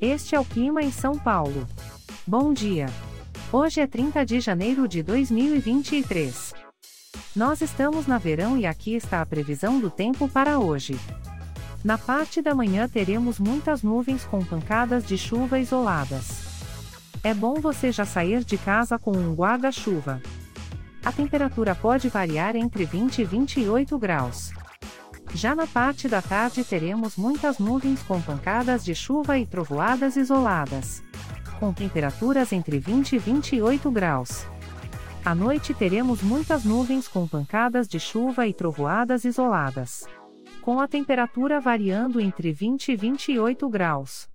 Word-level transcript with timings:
Este 0.00 0.34
é 0.34 0.40
o 0.40 0.44
clima 0.44 0.82
em 0.82 0.92
São 0.92 1.18
Paulo. 1.18 1.66
Bom 2.26 2.52
dia. 2.52 2.86
Hoje 3.50 3.80
é 3.80 3.86
30 3.86 4.26
de 4.26 4.40
janeiro 4.40 4.86
de 4.86 5.02
2023. 5.02 6.52
Nós 7.34 7.62
estamos 7.62 8.06
na 8.06 8.18
verão 8.18 8.58
e 8.58 8.66
aqui 8.66 8.94
está 8.94 9.22
a 9.22 9.26
previsão 9.26 9.80
do 9.80 9.88
tempo 9.88 10.28
para 10.28 10.58
hoje. 10.58 10.98
Na 11.82 11.96
parte 11.96 12.42
da 12.42 12.54
manhã 12.54 12.86
teremos 12.86 13.38
muitas 13.38 13.82
nuvens 13.82 14.22
com 14.24 14.44
pancadas 14.44 15.06
de 15.06 15.16
chuva 15.16 15.58
isoladas. 15.58 16.44
É 17.24 17.32
bom 17.32 17.54
você 17.54 17.90
já 17.90 18.04
sair 18.04 18.44
de 18.44 18.58
casa 18.58 18.98
com 18.98 19.12
um 19.12 19.34
guarda-chuva. 19.34 20.20
A 21.02 21.10
temperatura 21.10 21.74
pode 21.74 22.10
variar 22.10 22.54
entre 22.54 22.84
20 22.84 23.22
e 23.22 23.24
28 23.24 23.98
graus. 23.98 24.52
Já 25.36 25.54
na 25.54 25.66
parte 25.66 26.08
da 26.08 26.22
tarde 26.22 26.64
teremos 26.64 27.14
muitas 27.14 27.58
nuvens 27.58 28.02
com 28.02 28.18
pancadas 28.22 28.82
de 28.82 28.94
chuva 28.94 29.38
e 29.38 29.44
trovoadas 29.44 30.16
isoladas. 30.16 31.02
Com 31.60 31.74
temperaturas 31.74 32.54
entre 32.54 32.78
20 32.78 33.16
e 33.16 33.18
28 33.18 33.90
graus. 33.90 34.46
À 35.22 35.34
noite 35.34 35.74
teremos 35.74 36.22
muitas 36.22 36.64
nuvens 36.64 37.06
com 37.06 37.28
pancadas 37.28 37.86
de 37.86 38.00
chuva 38.00 38.46
e 38.46 38.54
trovoadas 38.54 39.26
isoladas. 39.26 40.06
Com 40.62 40.80
a 40.80 40.88
temperatura 40.88 41.60
variando 41.60 42.18
entre 42.18 42.50
20 42.50 42.92
e 42.92 42.96
28 42.96 43.68
graus. 43.68 44.30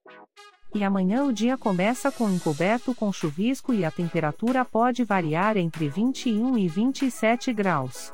E 0.75 0.83
amanhã 0.83 1.23
o 1.23 1.33
dia 1.33 1.57
começa 1.57 2.11
com 2.11 2.29
encoberto 2.29 2.93
com 2.93 3.11
chuvisco 3.11 3.73
e 3.73 3.83
a 3.83 3.89
temperatura 3.89 4.63
pode 4.63 5.03
variar 5.03 5.57
entre 5.57 5.89
21 5.89 6.59
e 6.59 6.67
27 6.67 7.51
graus. 7.51 8.13